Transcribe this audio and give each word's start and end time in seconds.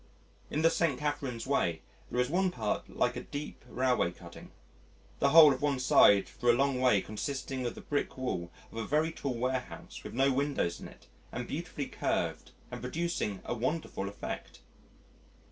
In 0.49 0.63
the 0.63 0.71
St. 0.71 0.97
Catherine's 0.99 1.45
Way 1.45 1.83
there 2.09 2.19
is 2.19 2.27
one 2.27 2.49
part 2.49 2.89
like 2.89 3.15
a 3.15 3.21
deep 3.21 3.63
railway 3.69 4.09
cutting, 4.11 4.49
the 5.19 5.29
whole 5.29 5.53
of 5.53 5.61
one 5.61 5.77
side 5.77 6.27
for 6.27 6.49
a 6.49 6.53
long 6.55 6.79
way, 6.81 7.01
consisting 7.03 7.67
of 7.67 7.75
the 7.75 7.81
brickwall 7.83 8.49
of 8.71 8.77
a 8.79 8.87
very 8.87 9.11
tall 9.11 9.35
warehouse 9.35 10.03
with 10.03 10.15
no 10.15 10.31
windows 10.31 10.79
in 10.79 10.87
it 10.87 11.05
and 11.31 11.47
beautifully 11.47 11.85
curved 11.85 12.49
and 12.71 12.81
producing 12.81 13.43
a 13.45 13.53
wonderful 13.53 14.09
effect. 14.09 14.61